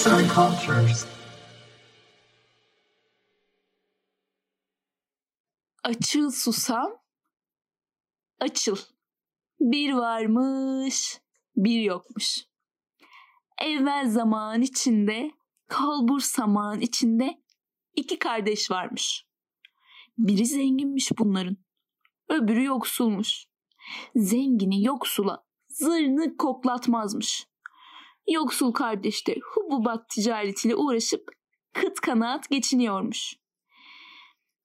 Arts 0.00 0.06
and 0.06 0.30
Cultures. 0.30 1.06
Açıl 5.84 6.30
susam, 6.30 6.92
açıl. 8.40 8.76
Bir 9.60 9.92
varmış, 9.92 11.20
bir 11.56 11.80
yokmuş. 11.80 12.44
Evvel 13.62 14.10
zaman 14.10 14.62
içinde, 14.62 15.30
kalbur 15.68 16.20
saman 16.20 16.80
içinde 16.80 17.42
iki 17.96 18.18
kardeş 18.18 18.70
varmış. 18.70 19.26
Biri 20.18 20.46
zenginmiş 20.46 21.10
bunların, 21.18 21.56
öbürü 22.28 22.64
yoksulmuş. 22.64 23.44
Zengini 24.16 24.84
yoksula 24.84 25.44
zırnı 25.68 26.36
koklatmazmış. 26.36 27.49
Yoksul 28.30 28.72
kardeş 28.72 29.26
de 29.26 29.36
hububat 29.42 30.08
ticaretiyle 30.08 30.76
uğraşıp 30.76 31.30
kıt 31.72 32.00
kanaat 32.00 32.50
geçiniyormuş. 32.50 33.34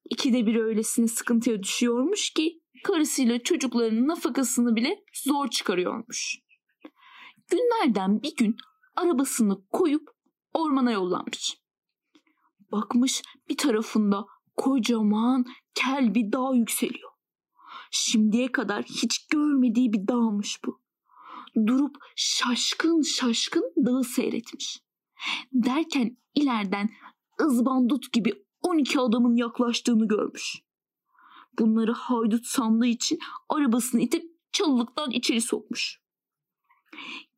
İkide 0.10 0.46
bir 0.46 0.56
öylesine 0.56 1.08
sıkıntıya 1.08 1.64
düşüyormuş 1.64 2.30
ki 2.30 2.62
karısıyla 2.84 3.44
çocuklarının 3.44 4.08
nafakasını 4.08 4.76
bile 4.76 5.04
zor 5.14 5.48
çıkarıyormuş. 5.48 6.40
Günlerden 7.48 8.24
bir 8.24 8.36
gün 8.36 8.56
arabasını 8.96 9.68
koyup 9.72 10.10
ormana 10.54 10.92
yollanmış. 10.92 11.58
Bakmış 12.72 13.22
bir 13.50 13.58
tarafında 13.58 14.26
kocaman 14.58 15.46
kel 15.76 16.16
bir 16.16 16.32
dağ 16.32 16.56
yükseliyor. 16.56 17.12
Şimdiye 17.92 18.52
kadar 18.52 18.84
hiç 18.84 19.28
görmediği 19.28 19.94
bir 19.94 20.08
dağmış 20.08 20.60
bu. 20.66 20.85
Durup 21.68 21.96
şaşkın 22.16 23.02
şaşkın 23.02 23.74
dağı 23.86 24.04
seyretmiş. 24.04 24.80
Derken 25.54 26.18
ileriden 26.36 26.90
ızbandut 27.42 28.14
gibi 28.14 28.46
12 28.62 29.00
adamın 29.00 29.36
yaklaştığını 29.36 30.08
görmüş. 30.08 30.56
Bunları 31.60 31.92
haydut 31.92 32.46
sandığı 32.46 32.86
için 32.86 33.20
arabasını 33.50 34.02
itip 34.02 34.24
çalılıktan 34.52 35.12
içeri 35.12 35.42
sokmuş. 35.42 36.02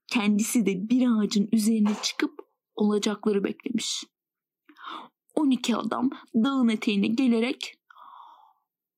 Kendisi 0.08 0.66
de 0.66 0.90
bir 0.90 1.08
ağacın 1.08 1.50
üzerine 1.52 1.96
çıkıp 2.04 2.40
olacakları 2.76 3.44
beklemiş. 3.44 4.04
12 5.36 5.76
adam 5.76 6.10
dağın 6.36 6.68
eteğine 6.68 7.08
gelerek 7.08 7.78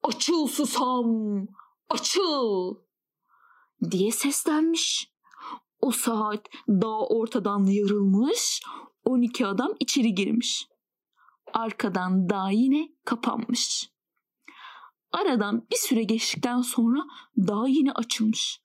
açıl 0.03 0.47
susam, 0.47 1.47
açıl 1.89 2.75
diye 3.91 4.11
seslenmiş. 4.11 5.11
O 5.80 5.91
saat 5.91 6.47
dağ 6.67 7.08
ortadan 7.08 7.66
yarılmış, 7.66 8.61
12 9.05 9.47
adam 9.47 9.72
içeri 9.80 10.16
girmiş. 10.16 10.67
Arkadan 11.53 12.30
dağ 12.30 12.49
yine 12.49 12.89
kapanmış. 13.05 13.89
Aradan 15.11 15.67
bir 15.71 15.75
süre 15.75 16.03
geçtikten 16.03 16.61
sonra 16.61 16.99
dağ 17.38 17.67
yine 17.67 17.91
açılmış. 17.91 18.61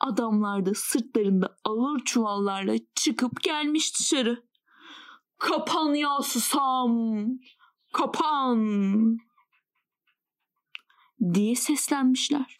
Adamlar 0.00 0.66
da 0.66 0.70
sırtlarında 0.74 1.56
ağır 1.64 2.04
çuvallarla 2.04 2.74
çıkıp 2.94 3.42
gelmiş 3.42 3.98
dışarı. 3.98 4.48
Kapan 5.38 5.94
ya 5.94 6.22
susam, 6.22 7.26
kapan 7.92 8.58
diye 11.34 11.54
seslenmişler. 11.54 12.58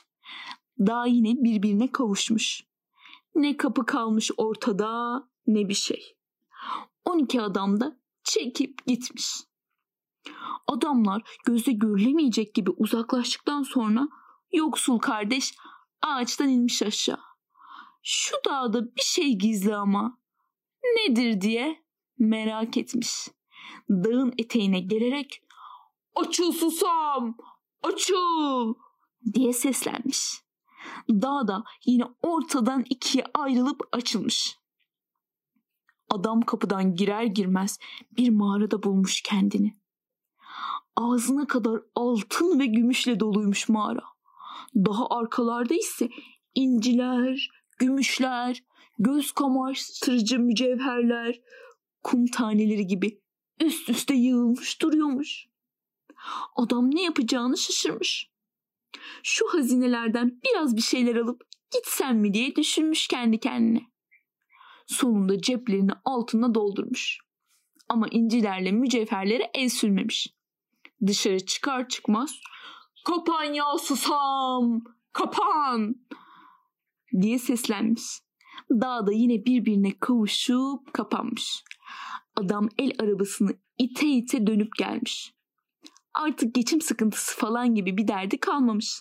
Dağ 0.79 1.07
yine 1.07 1.35
birbirine 1.43 1.93
kavuşmuş. 1.93 2.68
Ne 3.39 3.57
kapı 3.57 3.87
kalmış 3.87 4.31
ortada 4.37 5.23
ne 5.47 5.69
bir 5.69 5.75
şey. 5.75 6.17
12 7.05 7.43
adam 7.43 7.81
da 7.81 8.01
çekip 8.25 8.87
gitmiş. 8.87 9.35
Adamlar 10.67 11.23
gözle 11.45 11.73
görülemeyecek 11.73 12.55
gibi 12.55 12.71
uzaklaştıktan 12.71 13.63
sonra 13.63 14.09
yoksul 14.53 14.99
kardeş 14.99 15.55
ağaçtan 16.03 16.49
inmiş 16.49 16.83
aşağı. 16.83 17.21
Şu 18.03 18.37
dağda 18.47 18.85
bir 18.97 19.03
şey 19.03 19.39
gizli 19.39 19.77
ama 19.77 20.19
nedir 20.97 21.41
diye 21.41 21.85
merak 22.19 22.77
etmiş. 22.77 23.29
Dağın 23.91 24.35
eteğine 24.39 24.81
gelerek 24.81 25.43
açıl 26.15 26.53
susam 26.53 27.37
açıl 27.83 28.75
diye 29.35 29.53
seslenmiş. 29.53 30.48
Dağ 31.11 31.49
da 31.49 31.65
yine 31.87 32.05
ortadan 32.23 32.85
ikiye 32.91 33.25
ayrılıp 33.35 33.81
açılmış. 33.93 34.59
Adam 36.11 36.41
kapıdan 36.41 36.95
girer 36.95 37.25
girmez 37.25 37.79
bir 38.13 38.31
mağarada 38.31 38.83
bulmuş 38.83 39.23
kendini. 39.23 39.73
Ağzına 40.97 41.47
kadar 41.47 41.81
altın 41.95 42.61
ve 42.61 42.67
gümüşle 42.67 43.21
doluymuş 43.21 43.69
mağara. 43.69 44.05
Daha 44.75 45.07
arkalarda 45.11 45.75
ise 45.75 46.09
inciler, 46.55 47.51
gümüşler, 47.79 48.65
göz 48.99 49.33
kamaştırıcı 49.33 50.39
mücevherler, 50.39 51.41
kum 52.03 52.27
taneleri 52.27 52.87
gibi 52.87 53.21
üst 53.61 53.89
üste 53.89 54.15
yığılmış 54.15 54.83
duruyormuş. 54.83 55.47
Adam 56.57 56.95
ne 56.95 57.03
yapacağını 57.03 57.59
şaşırmış. 57.59 58.31
Şu 59.23 59.49
hazinelerden 59.49 60.41
biraz 60.45 60.77
bir 60.77 60.83
şeyler 60.83 61.17
alıp 61.17 61.43
gitsem 61.71 62.19
mi 62.19 62.35
diye 62.35 62.57
düşünmüş 62.57 63.07
kendi 63.07 63.41
kendine. 63.41 63.83
Sonunda 64.87 65.41
ceplerini 65.41 65.93
altına 66.05 66.55
doldurmuş. 66.55 67.19
Ama 67.89 68.09
incilerle 68.11 68.73
mücevherlere 68.73 69.51
el 69.55 69.69
sürmemiş. 69.69 70.27
Dışarı 71.07 71.47
çıkar 71.47 71.89
çıkmaz 71.89 72.41
kapan 73.05 73.53
ya 73.53 73.65
susam 73.81 74.81
kapan 75.13 75.95
diye 77.21 77.39
seslenmiş. 77.39 78.03
Dağda 78.71 79.13
yine 79.13 79.45
birbirine 79.45 79.99
kavuşup 80.01 80.93
kapanmış. 80.93 81.65
Adam 82.37 82.69
el 82.79 82.93
arabasını 82.99 83.51
ite 83.79 84.07
ite 84.07 84.47
dönüp 84.47 84.77
gelmiş. 84.79 85.35
Artık 86.19 86.55
geçim 86.55 86.81
sıkıntısı 86.81 87.37
falan 87.37 87.75
gibi 87.75 87.97
bir 87.97 88.09
derdi 88.09 88.41
kalmamış. 88.41 89.01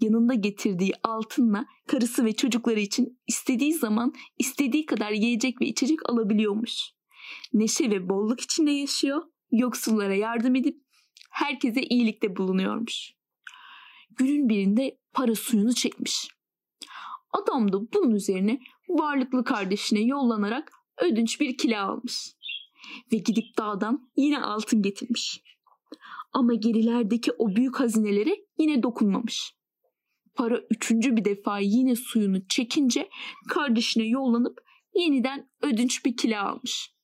Yanında 0.00 0.34
getirdiği 0.34 0.92
altınla 1.02 1.66
karısı 1.86 2.24
ve 2.24 2.32
çocukları 2.32 2.80
için 2.80 3.20
istediği 3.26 3.74
zaman 3.74 4.12
istediği 4.38 4.86
kadar 4.86 5.10
yiyecek 5.10 5.60
ve 5.60 5.66
içecek 5.66 6.10
alabiliyormuş. 6.10 6.92
Neşe 7.52 7.90
ve 7.90 8.08
bolluk 8.08 8.40
içinde 8.40 8.70
yaşıyor, 8.70 9.22
yoksullara 9.50 10.14
yardım 10.14 10.54
edip 10.54 10.82
herkese 11.30 11.82
iyilikte 11.82 12.36
bulunuyormuş. 12.36 13.12
Günün 14.10 14.48
birinde 14.48 14.98
para 15.12 15.34
suyunu 15.34 15.74
çekmiş. 15.74 16.28
Adam 17.30 17.72
da 17.72 17.92
bunun 17.92 18.14
üzerine 18.14 18.60
varlıklı 18.88 19.44
kardeşine 19.44 20.00
yollanarak 20.00 20.72
ödünç 20.98 21.40
bir 21.40 21.56
kila 21.56 21.86
almış. 21.86 22.32
Ve 23.12 23.16
gidip 23.16 23.58
dağdan 23.58 24.10
yine 24.16 24.40
altın 24.40 24.82
getirmiş. 24.82 25.42
Ama 26.32 26.54
gerilerdeki 26.54 27.32
o 27.38 27.56
büyük 27.56 27.80
hazinelere 27.80 28.36
yine 28.58 28.82
dokunmamış. 28.82 29.54
Para 30.34 30.60
üçüncü 30.70 31.16
bir 31.16 31.24
defa 31.24 31.58
yine 31.58 31.96
suyunu 31.96 32.46
çekince 32.48 33.08
kardeşine 33.48 34.04
yollanıp 34.04 34.58
yeniden 34.94 35.50
ödünç 35.62 36.04
bir 36.04 36.16
kila 36.16 36.48
almış. 36.48 36.94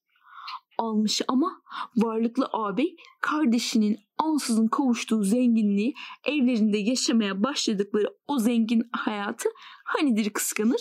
Almış 0.79 1.23
ama 1.29 1.63
varlıklı 1.97 2.49
ağabey 2.53 2.97
kardeşinin 3.21 3.99
ansızın 4.19 4.67
kavuştuğu 4.67 5.23
zenginliği 5.23 5.95
evlerinde 6.25 6.79
yaşamaya 6.79 7.43
başladıkları 7.43 8.17
o 8.27 8.39
zengin 8.39 8.83
hayatı 8.93 9.49
hanidir 9.85 10.31
kıskanır. 10.31 10.81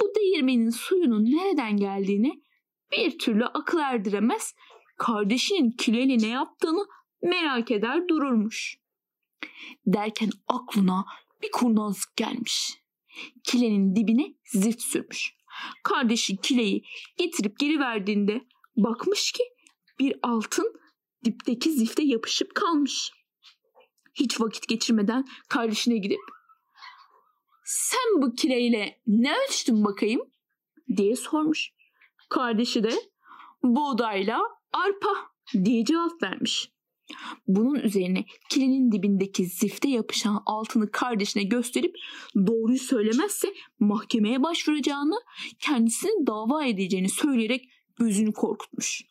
Bu 0.00 0.14
değirmenin 0.14 0.70
suyunun 0.70 1.24
nereden 1.24 1.76
geldiğini 1.76 2.42
bir 2.92 3.18
türlü 3.18 3.44
akıl 3.44 3.78
erdiremez. 3.78 4.54
Kardeşinin 4.96 5.70
kileli 5.70 6.22
ne 6.22 6.28
yaptığını 6.28 6.86
merak 7.22 7.70
eder 7.70 8.08
dururmuş. 8.08 8.76
Derken 9.86 10.30
aklına 10.46 11.04
bir 11.42 11.50
kurnazlık 11.50 12.16
gelmiş. 12.16 12.74
Kilenin 13.44 13.96
dibine 13.96 14.34
zift 14.44 14.82
sürmüş. 14.82 15.36
Kardeşi 15.82 16.36
kileyi 16.36 16.84
getirip 17.16 17.58
geri 17.58 17.78
verdiğinde 17.78 18.46
bakmış 18.76 19.32
ki 19.32 19.42
bir 19.98 20.14
altın 20.22 20.80
dipteki 21.24 21.72
zifte 21.72 22.02
yapışıp 22.02 22.54
kalmış. 22.54 23.12
Hiç 24.14 24.40
vakit 24.40 24.68
geçirmeden 24.68 25.24
kardeşine 25.48 25.98
gidip 25.98 26.20
sen 27.64 28.22
bu 28.22 28.34
kileyle 28.34 29.00
ne 29.06 29.34
ölçtün 29.36 29.84
bakayım 29.84 30.20
diye 30.96 31.16
sormuş. 31.16 31.70
Kardeşi 32.28 32.84
de 32.84 32.92
buğdayla 33.62 34.40
arpa 34.72 35.14
diye 35.64 35.84
cevap 35.84 36.22
vermiş. 36.22 36.72
Bunun 37.46 37.74
üzerine 37.74 38.24
kilenin 38.50 38.92
dibindeki 38.92 39.46
zifte 39.46 39.88
yapışan 39.88 40.42
altını 40.46 40.90
kardeşine 40.90 41.42
gösterip 41.42 41.94
doğruyu 42.46 42.78
söylemezse 42.78 43.54
mahkemeye 43.80 44.42
başvuracağını, 44.42 45.16
kendisini 45.58 46.26
dava 46.26 46.64
edeceğini 46.64 47.08
söyleyerek 47.08 47.68
gözünü 47.96 48.32
korkutmuş. 48.32 49.02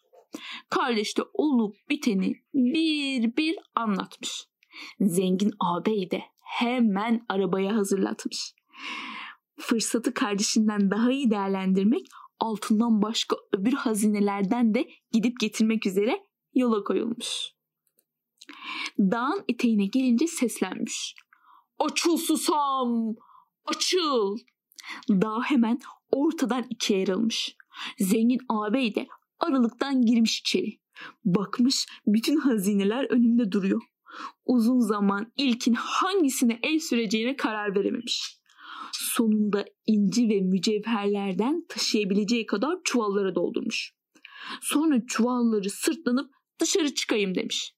Kardeş 0.69 1.17
de 1.17 1.21
olup 1.33 1.75
biteni 1.89 2.33
bir 2.53 3.37
bir 3.37 3.55
anlatmış. 3.75 4.47
Zengin 4.99 5.51
ağabey 5.59 6.11
de 6.11 6.21
hemen 6.43 7.25
arabaya 7.29 7.75
hazırlatmış. 7.75 8.53
Fırsatı 9.59 10.13
kardeşinden 10.13 10.91
daha 10.91 11.11
iyi 11.11 11.31
değerlendirmek, 11.31 12.07
altından 12.39 13.01
başka 13.01 13.35
öbür 13.53 13.73
hazinelerden 13.73 14.73
de 14.73 14.87
gidip 15.11 15.39
getirmek 15.39 15.85
üzere 15.85 16.23
yola 16.53 16.83
koyulmuş. 16.83 17.51
Dağın 18.99 19.43
eteğine 19.47 19.85
gelince 19.85 20.27
seslenmiş. 20.27 21.15
Açıl 21.79 22.17
susam, 22.17 23.15
açıl. 23.65 24.37
Dağ 25.09 25.41
hemen 25.43 25.79
ortadan 26.11 26.65
ikiye 26.69 26.99
ayrılmış. 26.99 27.55
Zengin 27.99 28.39
ağabey 28.49 28.95
de 28.95 29.07
aralıktan 29.39 30.01
girmiş 30.01 30.39
içeri. 30.39 30.79
Bakmış 31.25 31.85
bütün 32.07 32.37
hazineler 32.37 33.03
önünde 33.03 33.51
duruyor. 33.51 33.81
Uzun 34.45 34.79
zaman 34.79 35.31
ilkin 35.37 35.73
hangisine 35.73 36.59
el 36.63 36.79
süreceğine 36.79 37.35
karar 37.35 37.75
verememiş. 37.75 38.37
Sonunda 38.93 39.65
inci 39.85 40.29
ve 40.29 40.41
mücevherlerden 40.41 41.65
taşıyabileceği 41.69 42.45
kadar 42.45 42.77
çuvallara 42.83 43.35
doldurmuş. 43.35 43.93
Sonra 44.61 45.05
çuvalları 45.07 45.69
sırtlanıp 45.69 46.31
dışarı 46.59 46.93
çıkayım 46.93 47.35
demiş. 47.35 47.73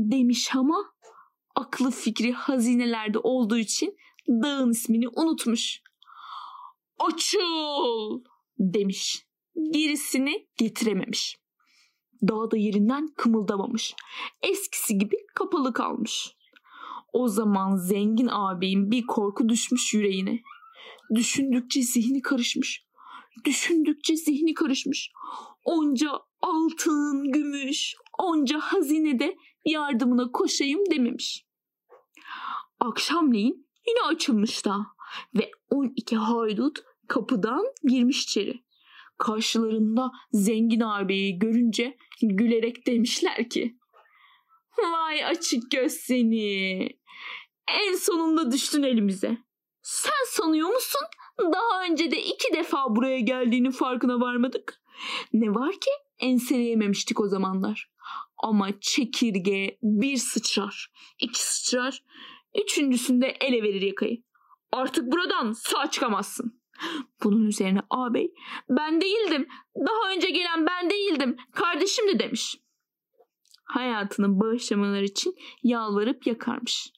Demiş 0.00 0.50
ama 0.56 0.94
aklı 1.54 1.90
fikri 1.90 2.32
hazinelerde 2.32 3.18
olduğu 3.18 3.58
için 3.58 3.96
dağın 4.28 4.70
ismini 4.70 5.08
unutmuş. 5.08 5.82
Açıl 6.98 8.24
demiş. 8.58 9.26
Gerisini 9.70 10.48
getirememiş. 10.56 11.38
Dağ 12.22 12.50
da 12.50 12.56
yerinden 12.56 13.08
kımıldamamış. 13.16 13.94
Eskisi 14.42 14.98
gibi 14.98 15.16
kapalı 15.34 15.72
kalmış. 15.72 16.36
O 17.12 17.28
zaman 17.28 17.76
zengin 17.76 18.28
ağabeyin 18.28 18.90
bir 18.90 19.06
korku 19.06 19.48
düşmüş 19.48 19.94
yüreğine. 19.94 20.40
Düşündükçe 21.14 21.82
zihni 21.82 22.22
karışmış. 22.22 22.86
Düşündükçe 23.44 24.16
zihni 24.16 24.54
karışmış. 24.54 25.12
Onca 25.64 26.10
altın, 26.42 27.32
gümüş, 27.32 27.94
onca 28.22 28.58
hazinede 28.58 29.36
yardımına 29.64 30.32
koşayım 30.32 30.90
dememiş. 30.90 31.44
Akşamleyin 32.80 33.68
yine 33.88 34.02
açılmış 34.02 34.64
da 34.64 34.86
ve 35.34 35.50
12 35.70 36.16
haydut 36.16 36.78
kapıdan 37.08 37.64
girmiş 37.88 38.24
içeri. 38.24 38.64
Karşılarında 39.18 40.10
zengin 40.32 40.80
ağabeyi 40.80 41.38
görünce 41.38 41.96
gülerek 42.22 42.86
demişler 42.86 43.48
ki 43.48 43.80
Vay 44.78 45.24
açık 45.24 45.70
göz 45.70 45.92
seni. 45.92 46.88
En 47.68 47.94
sonunda 47.94 48.52
düştün 48.52 48.82
elimize. 48.82 49.38
Sen 49.82 50.24
sanıyor 50.26 50.68
musun? 50.68 51.00
Daha 51.40 51.84
önce 51.90 52.10
de 52.10 52.22
iki 52.22 52.54
defa 52.54 52.96
buraya 52.96 53.20
geldiğinin 53.20 53.70
farkına 53.70 54.20
varmadık. 54.20 54.82
Ne 55.32 55.54
var 55.54 55.72
ki 55.72 55.90
enseleyememiştik 56.20 57.20
o 57.20 57.28
zamanlar. 57.28 57.90
Ama 58.36 58.68
çekirge 58.80 59.78
bir 59.82 60.16
sıçrar, 60.16 60.92
iki 61.18 61.42
sıçrar, 61.42 62.04
üçüncüsünde 62.62 63.26
ele 63.26 63.62
verir 63.62 63.82
yakayı. 63.82 64.22
Artık 64.72 65.12
buradan 65.12 65.52
sağ 65.52 65.90
çıkamazsın. 65.90 66.60
Bunun 67.24 67.46
üzerine 67.46 67.80
ağabey 67.90 68.34
ben 68.68 69.00
değildim. 69.00 69.48
Daha 69.76 70.14
önce 70.14 70.30
gelen 70.30 70.66
ben 70.66 70.90
değildim. 70.90 71.36
Kardeşim 71.52 72.08
de 72.08 72.18
demiş. 72.18 72.56
Hayatını 73.64 74.40
bağışlamalar 74.40 75.02
için 75.02 75.34
yalvarıp 75.62 76.26
yakarmış. 76.26 76.92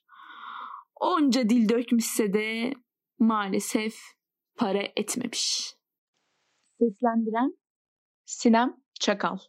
Onca 0.94 1.48
dil 1.48 1.69
dökmüşse 1.69 2.32
de 2.32 2.72
maalesef 3.19 3.94
para 4.56 4.82
etmemiş. 4.96 5.74
Seslendiren 6.78 7.56
Sinem 8.24 8.81
check 9.02 9.25
out 9.25 9.49